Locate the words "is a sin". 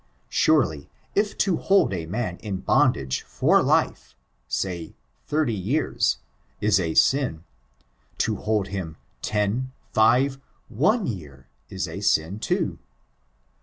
6.59-7.43, 11.69-12.39